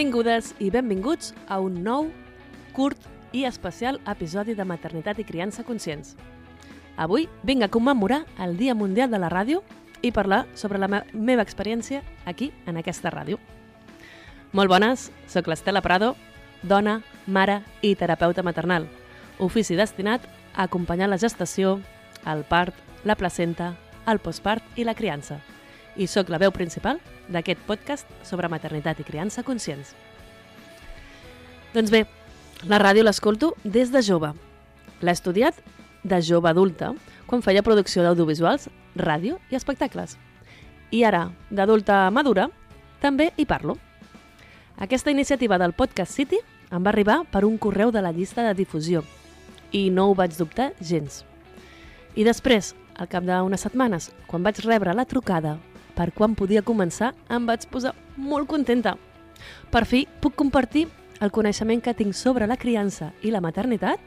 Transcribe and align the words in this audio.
Benvingudes 0.00 0.54
i 0.64 0.70
benvinguts 0.72 1.34
a 1.52 1.58
un 1.60 1.74
nou, 1.84 2.06
curt 2.72 3.02
i 3.36 3.42
especial 3.44 3.98
episodi 4.08 4.54
de 4.56 4.64
Maternitat 4.64 5.18
i 5.20 5.26
Criança 5.28 5.60
Conscients. 5.60 6.14
Avui 6.96 7.26
vinc 7.44 7.66
a 7.66 7.68
commemorar 7.68 8.22
el 8.40 8.56
Dia 8.56 8.72
Mundial 8.72 9.12
de 9.12 9.20
la 9.20 9.28
Ràdio 9.28 9.60
i 10.00 10.08
parlar 10.08 10.46
sobre 10.56 10.80
la 10.80 10.88
me 10.88 11.02
meva 11.12 11.44
experiència 11.44 12.00
aquí, 12.24 12.48
en 12.64 12.80
aquesta 12.80 13.12
ràdio. 13.12 13.36
Molt 14.56 14.72
bones, 14.72 15.10
sóc 15.28 15.52
l'Estela 15.52 15.84
Prado, 15.84 16.14
dona, 16.62 17.02
mare 17.26 17.60
i 17.84 17.92
terapeuta 17.92 18.40
maternal, 18.40 18.88
ofici 19.36 19.76
destinat 19.76 20.24
a 20.54 20.64
acompanyar 20.64 21.12
la 21.12 21.20
gestació, 21.20 21.76
el 22.24 22.48
part, 22.48 22.72
la 23.04 23.20
placenta, 23.20 23.74
el 24.08 24.24
postpart 24.24 24.80
i 24.80 24.88
la 24.88 24.96
criança. 24.96 25.42
I 25.96 26.06
sóc 26.06 26.30
la 26.30 26.38
veu 26.38 26.52
principal 26.54 27.00
d'aquest 27.28 27.60
podcast 27.66 28.08
sobre 28.26 28.48
maternitat 28.48 29.00
i 29.00 29.06
criança 29.06 29.42
conscients. 29.42 29.94
Doncs 31.74 31.90
bé, 31.90 32.04
la 32.66 32.80
ràdio 32.82 33.04
l'escolto 33.06 33.54
des 33.64 33.92
de 33.92 34.02
jove. 34.02 34.32
L'he 35.00 35.12
estudiat 35.14 35.56
de 36.02 36.20
jove 36.22 36.50
adulta, 36.50 36.92
quan 37.26 37.42
feia 37.42 37.62
producció 37.62 38.02
d'audiovisuals, 38.02 38.68
ràdio 38.96 39.38
i 39.50 39.56
espectacles. 39.56 40.16
I 40.90 41.04
ara, 41.06 41.28
d'adulta 41.50 42.08
madura, 42.10 42.48
també 43.00 43.30
hi 43.36 43.46
parlo. 43.46 43.78
Aquesta 44.80 45.10
iniciativa 45.10 45.58
del 45.58 45.72
Podcast 45.76 46.16
City 46.16 46.40
em 46.70 46.82
va 46.82 46.90
arribar 46.90 47.22
per 47.30 47.44
un 47.44 47.58
correu 47.58 47.90
de 47.92 48.02
la 48.02 48.12
llista 48.12 48.42
de 48.46 48.54
difusió 48.54 49.04
i 49.72 49.88
no 49.90 50.08
ho 50.10 50.14
vaig 50.18 50.34
dubtar 50.36 50.72
gens. 50.80 51.24
I 52.16 52.24
després, 52.26 52.74
al 52.98 53.08
cap 53.08 53.24
d'unes 53.24 53.62
setmanes, 53.62 54.10
quan 54.26 54.42
vaig 54.42 54.58
rebre 54.64 54.94
la 54.96 55.06
trucada 55.06 55.58
per 56.00 56.14
quan 56.16 56.32
podia 56.32 56.64
començar, 56.64 57.12
em 57.28 57.44
vaig 57.44 57.66
posar 57.68 57.92
molt 58.16 58.48
contenta. 58.48 58.94
Per 59.68 59.84
fi 59.84 60.06
puc 60.22 60.32
compartir 60.38 60.86
el 61.20 61.28
coneixement 61.28 61.82
que 61.84 61.92
tinc 61.92 62.16
sobre 62.16 62.48
la 62.48 62.56
criança 62.56 63.10
i 63.20 63.32
la 63.34 63.42
maternitat. 63.44 64.00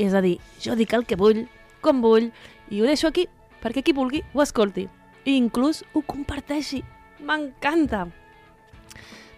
És 0.00 0.16
a 0.16 0.22
dir, 0.24 0.38
jo 0.64 0.72
dic 0.78 0.94
el 0.96 1.04
que 1.04 1.18
vull, 1.20 1.44
com 1.84 2.00
vull, 2.00 2.30
i 2.72 2.80
ho 2.80 2.88
deixo 2.88 3.10
aquí, 3.10 3.26
perquè 3.60 3.84
qui 3.84 3.92
vulgui 3.92 4.24
ho 4.32 4.40
escolti. 4.40 4.86
I 5.28 5.36
inclús 5.36 5.84
ho 5.92 6.00
comparteixi. 6.08 6.80
M'encanta! 7.20 8.06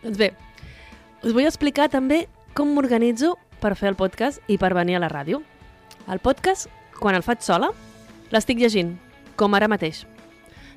Doncs 0.05 0.21
bé, 0.21 0.31
us 1.25 1.35
vull 1.35 1.51
explicar 1.51 1.91
també 1.91 2.29
com 2.55 2.71
m'organitzo 2.77 3.35
per 3.59 3.75
fer 3.75 3.91
el 3.91 3.99
podcast 3.99 4.39
i 4.47 4.61
per 4.63 4.71
venir 4.79 5.01
a 5.01 5.03
la 5.03 5.11
ràdio. 5.11 5.43
El 6.07 6.23
podcast, 6.23 6.71
quan 7.01 7.19
el 7.19 7.27
faig 7.27 7.43
sola, 7.43 7.75
l'estic 8.31 8.63
llegint, 8.63 8.95
com 9.35 9.59
ara 9.59 9.67
mateix. 9.67 10.05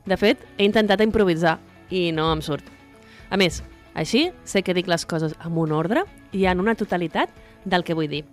De 0.08 0.16
fet, 0.16 0.40
he 0.58 0.64
intentat 0.64 1.04
improvisar 1.04 1.58
i 1.92 2.10
no 2.16 2.30
em 2.32 2.42
surt. 2.42 2.64
A 3.30 3.38
més, 3.40 3.60
així 3.98 4.30
sé 4.48 4.64
que 4.64 4.76
dic 4.78 4.88
les 4.88 5.04
coses 5.06 5.36
amb 5.44 5.60
un 5.60 5.74
ordre 5.76 6.06
i 6.32 6.46
en 6.48 6.62
una 6.64 6.78
totalitat 6.80 7.34
del 7.66 7.84
que 7.84 7.96
vull 7.98 8.08
dir. 8.08 8.24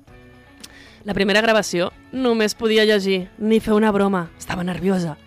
La 1.04 1.16
primera 1.16 1.42
gravació 1.44 1.90
només 2.12 2.54
podia 2.54 2.86
llegir, 2.86 3.26
ni 3.38 3.58
fer 3.60 3.74
una 3.74 3.90
broma, 3.92 4.28
estava 4.38 4.64
nerviosa. 4.64 5.18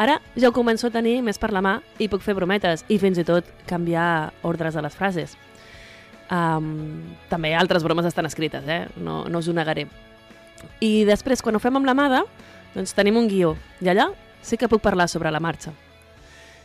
Ara 0.00 0.16
ja 0.34 0.48
ho 0.48 0.56
començo 0.56 0.88
a 0.88 0.94
tenir 0.94 1.20
més 1.22 1.38
per 1.38 1.52
la 1.52 1.60
mà 1.62 1.76
i 2.00 2.08
puc 2.08 2.24
fer 2.24 2.34
brometes 2.34 2.86
i 2.88 2.96
fins 2.98 3.20
i 3.20 3.26
tot 3.28 3.46
canviar 3.68 4.32
ordres 4.48 4.74
de 4.74 4.82
les 4.82 4.96
frases. 4.96 5.36
Um, 6.32 7.12
també 7.28 7.52
altres 7.52 7.84
bromes 7.84 8.08
estan 8.08 8.24
escrites, 8.24 8.64
eh? 8.64 8.86
no, 8.96 9.26
no 9.28 9.44
us 9.44 9.50
ho 9.52 9.54
negaré. 9.54 9.84
I 10.80 11.04
després, 11.04 11.42
quan 11.44 11.58
ho 11.58 11.60
fem 11.60 11.76
amb 11.76 11.86
l'amada, 11.86 12.24
doncs 12.72 12.96
tenim 12.96 13.20
un 13.20 13.28
guió 13.28 13.52
i 13.84 13.92
allà 13.92 14.08
sí 14.42 14.56
que 14.56 14.70
puc 14.70 14.80
parlar 14.80 15.10
sobre 15.12 15.30
la 15.30 15.40
marxa. 15.40 15.74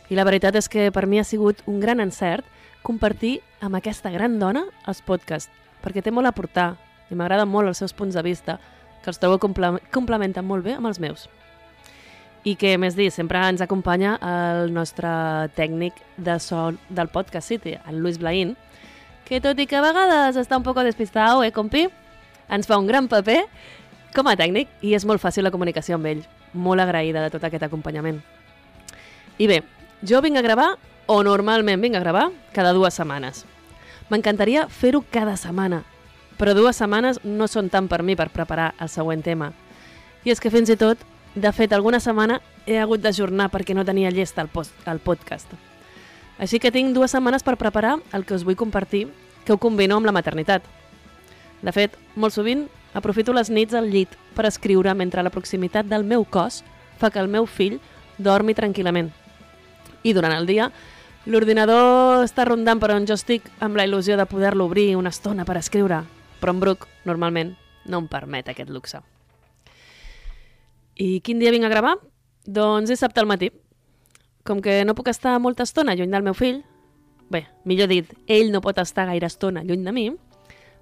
I 0.08 0.16
la 0.16 0.24
veritat 0.24 0.56
és 0.56 0.68
que 0.72 0.88
per 0.92 1.06
mi 1.06 1.20
ha 1.20 1.24
sigut 1.24 1.60
un 1.68 1.80
gran 1.80 2.00
encert 2.00 2.46
compartir 2.82 3.38
amb 3.60 3.76
aquesta 3.76 4.10
gran 4.10 4.38
dona 4.40 4.64
els 4.88 5.02
podcasts, 5.04 5.52
perquè 5.82 6.02
té 6.02 6.12
molt 6.14 6.30
a 6.30 6.32
portar 6.32 6.70
i 7.10 7.16
m'agraden 7.16 7.48
molt 7.48 7.68
els 7.68 7.80
seus 7.80 7.92
punts 7.92 8.16
de 8.16 8.22
vista, 8.24 8.58
que 9.02 9.10
els 9.12 9.20
trobo 9.20 9.38
comple 9.40 9.78
complementen 9.94 10.46
molt 10.46 10.64
bé 10.64 10.76
amb 10.76 10.88
els 10.88 11.00
meus. 11.00 11.28
I 12.44 12.54
que, 12.56 12.76
més 12.78 12.94
dir, 12.96 13.10
sempre 13.12 13.40
ens 13.50 13.60
acompanya 13.60 14.16
el 14.24 14.72
nostre 14.72 15.10
tècnic 15.56 15.96
de 16.16 16.38
so 16.40 16.70
del 16.88 17.10
Podcast 17.12 17.48
City, 17.50 17.74
el 17.88 17.98
Luis 18.00 18.18
Blaín, 18.18 18.54
que 19.28 19.42
tot 19.44 19.58
i 19.60 19.66
que 19.68 19.76
a 19.76 19.84
vegades 19.84 20.38
està 20.40 20.56
un 20.56 20.64
poc 20.64 20.78
despistat, 20.86 21.42
eh, 21.44 21.52
compi? 21.52 21.88
Ens 22.48 22.66
fa 22.66 22.78
un 22.80 22.86
gran 22.88 23.08
paper 23.08 23.42
com 24.16 24.30
a 24.30 24.36
tècnic 24.40 24.70
i 24.80 24.94
és 24.96 25.04
molt 25.04 25.20
fàcil 25.20 25.44
la 25.44 25.52
comunicació 25.52 25.98
amb 25.98 26.08
ell. 26.08 26.22
Molt 26.54 26.80
agraïda 26.80 27.26
de 27.26 27.34
tot 27.34 27.44
aquest 27.44 27.66
acompanyament. 27.66 28.22
I 29.36 29.46
bé, 29.50 29.60
jo 30.02 30.20
vinc 30.22 30.38
a 30.38 30.42
gravar, 30.42 30.76
o 31.06 31.22
normalment 31.24 31.80
vinc 31.82 31.96
a 31.96 32.00
gravar, 32.00 32.30
cada 32.52 32.72
dues 32.72 32.94
setmanes. 32.94 33.44
M'encantaria 34.08 34.68
fer-ho 34.68 35.02
cada 35.10 35.36
setmana, 35.36 35.82
però 36.38 36.54
dues 36.54 36.78
setmanes 36.78 37.18
no 37.24 37.48
són 37.48 37.68
tant 37.68 37.88
per 37.88 38.02
mi 38.02 38.16
per 38.16 38.30
preparar 38.30 38.74
el 38.78 38.88
següent 38.88 39.24
tema. 39.24 39.52
I 40.24 40.32
és 40.32 40.40
que 40.40 40.52
fins 40.52 40.70
i 40.70 40.76
tot, 40.76 41.00
de 41.34 41.52
fet, 41.52 41.72
alguna 41.72 42.00
setmana 42.00 42.40
he 42.66 42.78
hagut 42.78 43.02
d'ajornar 43.02 43.50
perquè 43.52 43.74
no 43.74 43.84
tenia 43.84 44.12
llest 44.14 44.38
el, 44.38 44.48
post, 44.48 44.74
el 44.86 45.00
podcast. 45.00 45.50
Així 46.38 46.60
que 46.62 46.72
tinc 46.72 46.94
dues 46.94 47.10
setmanes 47.10 47.42
per 47.42 47.58
preparar 47.58 47.98
el 48.14 48.24
que 48.24 48.36
us 48.36 48.44
vull 48.46 48.56
compartir, 48.56 49.08
que 49.44 49.52
ho 49.52 49.58
combino 49.58 49.96
amb 49.98 50.06
la 50.06 50.14
maternitat. 50.14 50.62
De 51.62 51.72
fet, 51.74 51.96
molt 52.14 52.36
sovint 52.36 52.68
aprofito 52.94 53.34
les 53.34 53.50
nits 53.50 53.74
al 53.74 53.90
llit 53.90 54.14
per 54.36 54.46
escriure 54.46 54.94
mentre 54.94 55.24
la 55.24 55.34
proximitat 55.34 55.88
del 55.90 56.06
meu 56.06 56.24
cos 56.24 56.62
fa 56.98 57.10
que 57.10 57.20
el 57.22 57.28
meu 57.32 57.46
fill 57.46 57.80
dormi 58.18 58.54
tranquil·lament. 58.54 59.10
I 60.02 60.14
durant 60.14 60.34
el 60.34 60.46
dia, 60.46 60.70
l'ordinador 61.26 62.24
està 62.24 62.46
rondant 62.48 62.80
per 62.80 62.92
on 62.94 63.06
jo 63.08 63.16
estic 63.18 63.48
amb 63.60 63.76
la 63.76 63.86
il·lusió 63.88 64.16
de 64.16 64.26
poder-lo 64.26 64.66
obrir 64.68 64.94
una 64.96 65.12
estona 65.12 65.44
per 65.44 65.58
escriure, 65.58 66.02
però 66.40 66.54
en 66.54 66.60
Bruc, 66.60 66.86
normalment, 67.04 67.54
no 67.86 68.02
em 68.02 68.08
permet 68.08 68.48
aquest 68.48 68.70
luxe. 68.70 69.00
I 70.98 71.20
quin 71.22 71.38
dia 71.38 71.52
vinc 71.54 71.66
a 71.66 71.72
gravar? 71.72 71.96
Doncs 72.44 72.90
dissabte 72.90 73.20
al 73.20 73.28
matí. 73.30 73.50
Com 74.44 74.62
que 74.64 74.80
no 74.84 74.96
puc 74.96 75.10
estar 75.12 75.36
molta 75.38 75.66
estona 75.66 75.94
lluny 75.94 76.10
del 76.10 76.24
meu 76.24 76.34
fill, 76.34 76.62
bé, 77.28 77.44
millor 77.68 77.90
dit, 77.90 78.08
ell 78.26 78.50
no 78.52 78.62
pot 78.64 78.78
estar 78.80 79.06
gaire 79.06 79.28
estona 79.28 79.62
lluny 79.62 79.84
de 79.84 79.92
mi, 79.92 80.08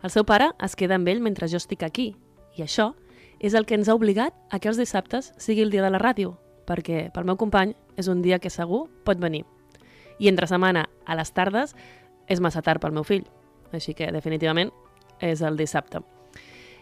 el 0.02 0.12
seu 0.12 0.24
pare 0.24 0.52
es 0.62 0.76
queda 0.78 0.96
amb 0.96 1.08
ell 1.10 1.20
mentre 1.20 1.48
jo 1.50 1.58
estic 1.58 1.82
aquí. 1.82 2.14
I 2.56 2.62
això 2.62 2.92
és 3.40 3.54
el 3.54 3.66
que 3.66 3.74
ens 3.76 3.88
ha 3.88 3.96
obligat 3.96 4.36
a 4.50 4.60
que 4.60 4.70
els 4.70 4.78
dissabtes 4.80 5.32
sigui 5.42 5.64
el 5.64 5.72
dia 5.74 5.82
de 5.82 5.90
la 5.90 6.00
ràdio, 6.00 6.36
perquè 6.66 7.06
pel 7.14 7.26
meu 7.28 7.38
company 7.40 7.74
és 7.96 8.08
un 8.12 8.22
dia 8.22 8.38
que 8.38 8.50
segur 8.50 8.86
pot 9.04 9.20
venir. 9.22 9.44
I 10.18 10.28
entre 10.28 10.48
setmana 10.48 10.86
a 11.06 11.16
les 11.16 11.32
tardes 11.32 11.74
és 12.28 12.40
massa 12.40 12.62
tard 12.62 12.82
pel 12.82 12.94
meu 12.96 13.04
fill, 13.04 13.24
així 13.72 13.94
que 13.94 14.10
definitivament 14.12 14.72
és 15.20 15.42
el 15.42 15.56
dissabte. 15.56 16.02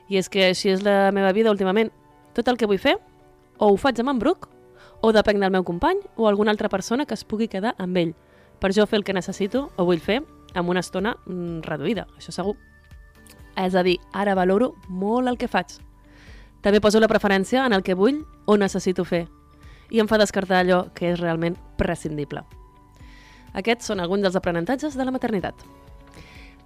I 0.09 0.19
és 0.21 0.29
que 0.29 0.49
així 0.51 0.71
és 0.73 0.83
la 0.85 1.13
meva 1.13 1.33
vida 1.33 1.53
últimament. 1.53 1.91
Tot 2.35 2.49
el 2.49 2.59
que 2.59 2.69
vull 2.69 2.81
fer, 2.83 2.97
o 3.59 3.71
ho 3.71 3.77
faig 3.81 4.01
amb 4.03 4.13
en 4.13 4.21
Bruc, 4.21 4.49
o 5.05 5.13
depèn 5.13 5.41
del 5.41 5.53
meu 5.53 5.65
company 5.65 6.01
o 6.17 6.29
alguna 6.29 6.51
altra 6.51 6.69
persona 6.69 7.05
que 7.05 7.15
es 7.15 7.25
pugui 7.25 7.49
quedar 7.49 7.75
amb 7.79 7.97
ell, 8.01 8.15
per 8.61 8.73
jo 8.73 8.87
fer 8.87 8.99
el 9.01 9.05
que 9.05 9.17
necessito 9.17 9.69
o 9.77 9.85
vull 9.85 10.01
fer 10.01 10.23
amb 10.55 10.71
una 10.71 10.81
estona 10.81 11.17
mm, 11.27 11.61
reduïda, 11.67 12.07
això 12.17 12.33
segur. 12.33 12.57
És 13.61 13.75
a 13.75 13.85
dir, 13.87 13.99
ara 14.13 14.35
valoro 14.35 14.75
molt 14.89 15.29
el 15.29 15.39
que 15.39 15.49
faig. 15.49 15.77
També 16.65 16.81
poso 16.81 17.01
la 17.01 17.11
preferència 17.11 17.67
en 17.67 17.75
el 17.77 17.85
que 17.85 17.95
vull 17.95 18.23
o 18.47 18.57
necessito 18.57 19.05
fer 19.05 19.27
i 19.91 20.01
em 20.01 20.09
fa 20.09 20.19
descartar 20.19 20.63
allò 20.63 20.87
que 20.95 21.13
és 21.13 21.21
realment 21.21 21.57
prescindible. 21.79 22.45
Aquests 23.55 23.87
són 23.91 24.03
alguns 24.03 24.27
dels 24.27 24.37
aprenentatges 24.37 24.97
de 24.99 25.05
la 25.07 25.15
maternitat. 25.15 25.55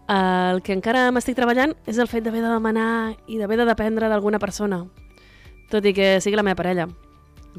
El 0.09 0.63
que 0.65 0.73
encara 0.73 1.11
m'estic 1.13 1.37
treballant 1.37 1.75
és 1.87 1.99
el 2.01 2.09
fet 2.09 2.25
d'haver 2.25 2.41
de 2.41 2.53
demanar 2.55 2.91
i 3.29 3.37
d'haver 3.37 3.59
de 3.61 3.67
dependre 3.69 4.09
d'alguna 4.09 4.41
persona, 4.41 4.87
tot 5.69 5.85
i 5.85 5.93
que 5.93 6.17
sigui 6.25 6.39
la 6.39 6.45
meva 6.47 6.57
parella. 6.57 6.87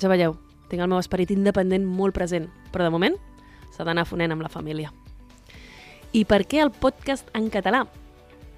Ja 0.02 0.10
veieu, 0.10 0.34
tinc 0.70 0.82
el 0.82 0.90
meu 0.90 0.98
esperit 0.98 1.30
independent 1.36 1.86
molt 1.86 2.18
present, 2.18 2.48
però 2.74 2.88
de 2.88 2.94
moment 2.96 3.20
s'ha 3.76 3.86
d'anar 3.86 4.08
fonent 4.10 4.34
amb 4.34 4.42
la 4.42 4.50
família. 4.50 4.90
I 6.12 6.26
per 6.26 6.42
què 6.50 6.64
el 6.64 6.74
podcast 6.74 7.30
en 7.38 7.52
català? 7.54 7.84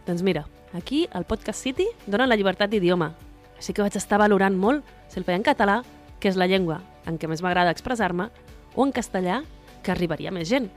Doncs 0.08 0.24
mira, 0.24 0.46
aquí, 0.72 1.04
al 1.12 1.28
Podcast 1.28 1.60
City, 1.60 1.90
dona 2.08 2.30
la 2.30 2.40
llibertat 2.40 2.72
d'idioma, 2.72 3.12
així 3.58 3.75
que 3.75 3.84
vaig 3.84 4.00
estar 4.00 4.22
valorant 4.24 4.56
molt 4.56 4.88
si 5.12 5.20
el 5.20 5.28
feia 5.28 5.36
en 5.36 5.44
català, 5.44 5.81
que 6.24 6.31
és 6.31 6.40
la 6.40 6.48
llengua 6.48 6.80
en 7.06 7.18
què 7.18 7.30
més 7.30 7.42
m'agrada 7.42 7.74
expressar-me, 7.74 8.30
o 8.75 8.86
en 8.86 8.94
castellà, 8.95 9.42
que 9.83 9.92
arribaria 9.92 10.31
més 10.31 10.50
gent. 10.50 10.69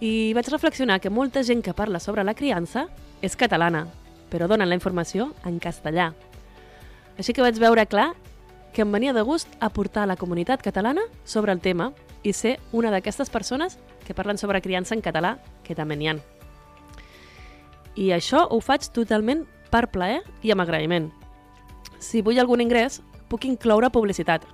I 0.00 0.32
vaig 0.36 0.48
reflexionar 0.52 1.00
que 1.00 1.10
molta 1.10 1.42
gent 1.42 1.62
que 1.64 1.74
parla 1.74 2.00
sobre 2.00 2.24
la 2.24 2.36
criança 2.36 2.86
és 3.24 3.36
catalana, 3.36 3.86
però 4.30 4.48
donen 4.48 4.68
la 4.68 4.76
informació 4.76 5.32
en 5.48 5.58
castellà. 5.58 6.12
Així 7.16 7.32
que 7.32 7.44
vaig 7.44 7.58
veure 7.58 7.86
clar 7.88 8.12
que 8.76 8.84
em 8.84 8.92
venia 8.92 9.14
de 9.16 9.22
gust 9.24 9.48
aportar 9.64 10.04
a 10.04 10.10
la 10.10 10.18
comunitat 10.20 10.60
catalana 10.60 11.06
sobre 11.24 11.52
el 11.52 11.62
tema 11.64 11.92
i 12.22 12.34
ser 12.36 12.58
una 12.76 12.90
d'aquestes 12.92 13.30
persones 13.32 13.78
que 14.04 14.14
parlen 14.14 14.36
sobre 14.36 14.60
criança 14.60 14.94
en 14.94 15.00
català, 15.00 15.38
que 15.64 15.74
també 15.74 15.96
n'hi 15.96 16.10
ha. 16.12 16.16
I 17.96 18.10
això 18.12 18.44
ho 18.52 18.60
faig 18.60 18.90
totalment 18.92 19.46
per 19.72 19.86
plaer 19.88 20.20
i 20.44 20.52
amb 20.52 20.60
agraïment. 20.60 21.08
Si 21.98 22.20
vull 22.20 22.38
algun 22.38 22.60
ingrés, 22.60 23.00
puc 23.32 23.46
incloure 23.48 23.88
publicitat. 23.90 24.44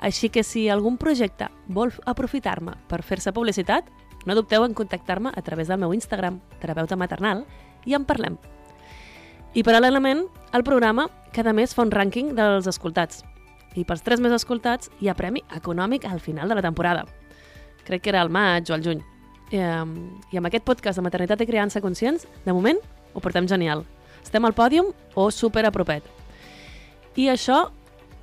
Així 0.00 0.30
que 0.32 0.42
si 0.42 0.68
algun 0.72 0.96
projecte 0.96 1.50
vol 1.68 1.92
aprofitar-me 2.08 2.72
per 2.88 3.02
fer-se 3.04 3.34
publicitat, 3.36 3.88
no 4.24 4.36
dubteu 4.36 4.64
en 4.64 4.74
contactar-me 4.74 5.32
a 5.36 5.42
través 5.42 5.68
del 5.68 5.80
meu 5.80 5.92
Instagram, 5.92 6.40
terapeuta 6.60 6.96
maternal, 6.96 7.44
i 7.84 7.94
en 7.96 8.04
parlem. 8.08 8.38
I 9.52 9.64
paral·lelament, 9.66 10.24
el 10.56 10.64
programa 10.64 11.08
cada 11.34 11.52
mes 11.52 11.74
fa 11.74 11.84
un 11.84 11.92
rànquing 11.92 12.34
dels 12.38 12.68
escoltats. 12.70 13.24
I 13.78 13.84
pels 13.86 14.02
tres 14.02 14.20
més 14.22 14.34
escoltats 14.34 14.90
hi 15.00 15.08
ha 15.10 15.16
premi 15.18 15.42
econòmic 15.56 16.06
al 16.08 16.20
final 16.20 16.48
de 16.48 16.56
la 16.58 16.64
temporada. 16.64 17.04
Crec 17.86 18.02
que 18.04 18.12
era 18.12 18.22
al 18.22 18.30
maig 18.30 18.70
o 18.70 18.74
al 18.74 18.84
juny. 18.84 19.02
I, 19.50 19.60
I 19.60 20.38
amb 20.38 20.48
aquest 20.48 20.66
podcast 20.66 20.98
de 20.98 21.04
maternitat 21.06 21.42
i 21.42 21.48
criança 21.48 21.82
conscients, 21.82 22.26
de 22.44 22.54
moment, 22.54 22.80
ho 23.14 23.20
portem 23.20 23.48
genial. 23.50 23.84
Estem 24.22 24.44
al 24.44 24.54
pòdium 24.54 24.92
o 25.14 25.30
super 25.30 25.64
apropet. 25.66 26.06
I 27.18 27.30
això 27.32 27.68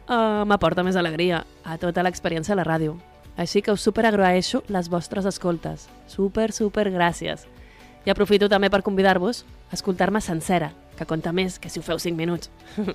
eh, 0.10 0.44
m'aporta 0.48 0.84
més 0.84 0.96
alegria 0.96 1.44
a 1.64 1.78
tota 1.78 2.04
l'experiència 2.04 2.56
de 2.56 2.62
la 2.62 2.68
ràdio. 2.68 2.98
Així 3.38 3.62
que 3.62 3.72
us 3.72 3.84
super 3.86 4.08
agraeixo 4.08 4.64
les 4.68 4.90
vostres 4.90 5.28
escoltes. 5.30 5.88
Super, 6.10 6.52
super 6.52 6.88
gràcies. 6.90 7.46
I 8.06 8.10
aprofito 8.10 8.50
també 8.50 8.72
per 8.74 8.82
convidar-vos 8.82 9.44
a 9.70 9.76
escoltar-me 9.76 10.22
sencera, 10.22 10.72
que 10.98 11.06
compta 11.06 11.34
més 11.36 11.60
que 11.60 11.70
si 11.70 11.80
ho 11.80 11.86
feu 11.86 12.00
5 12.00 12.18
minuts. 12.18 12.50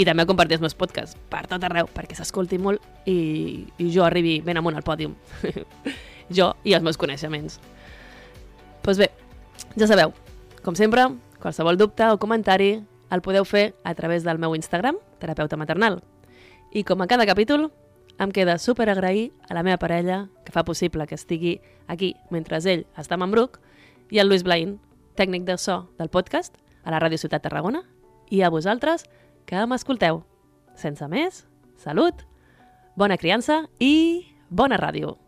I 0.00 0.04
també 0.04 0.24
a 0.24 0.28
compartir 0.28 0.56
els 0.56 0.64
meus 0.64 0.76
podcasts 0.76 1.16
per 1.32 1.46
tot 1.50 1.62
arreu, 1.64 1.88
perquè 1.92 2.16
s'escolti 2.16 2.58
molt 2.60 2.84
i, 3.08 3.66
i 3.80 3.90
jo 3.92 4.04
arribi 4.04 4.38
ben 4.44 4.60
amunt 4.60 4.76
al 4.76 4.84
pòdium. 4.86 5.16
jo 6.38 6.52
i 6.64 6.76
els 6.76 6.84
meus 6.84 7.00
coneixements. 7.00 7.58
Doncs 7.58 8.82
pues 8.86 9.00
bé, 9.02 9.10
ja 9.74 9.88
sabeu, 9.90 10.12
com 10.62 10.76
sempre, 10.78 11.08
qualsevol 11.42 11.76
dubte 11.80 12.06
o 12.12 12.20
comentari 12.22 12.76
el 13.10 13.22
podeu 13.22 13.44
fer 13.44 13.72
a 13.84 13.94
través 13.98 14.22
del 14.22 14.38
meu 14.38 14.54
Instagram, 14.54 15.00
terapeuta 15.18 15.58
maternal. 15.58 16.00
I 16.72 16.84
com 16.84 17.02
a 17.02 17.06
cada 17.06 17.26
capítol, 17.26 17.70
em 18.18 18.32
queda 18.32 18.58
super 18.58 18.88
agrair 18.90 19.32
a 19.48 19.54
la 19.54 19.62
meva 19.62 19.78
parella, 19.78 20.28
que 20.44 20.52
fa 20.52 20.64
possible 20.64 21.06
que 21.06 21.14
estigui 21.14 21.60
aquí 21.86 22.14
mentre 22.30 22.60
ell 22.64 22.86
està 22.96 23.16
amb 23.16 23.28
en 23.28 23.34
Bruc, 23.34 23.60
i 24.10 24.20
al 24.20 24.30
Lluís 24.30 24.44
Blain, 24.46 24.78
tècnic 25.16 25.44
de 25.44 25.58
so 25.58 25.86
del 25.98 26.10
podcast, 26.12 26.56
a 26.84 26.94
la 26.94 27.00
Ràdio 27.02 27.18
Ciutat 27.18 27.42
Tarragona, 27.42 27.82
i 28.30 28.42
a 28.42 28.50
vosaltres, 28.50 29.06
que 29.46 29.66
m'escolteu. 29.66 30.24
Sense 30.76 31.06
més, 31.08 31.44
salut, 31.76 32.26
bona 32.96 33.18
criança 33.18 33.64
i 33.78 34.26
bona 34.50 34.78
ràdio. 34.80 35.25